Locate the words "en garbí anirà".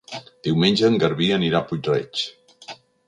0.87-1.59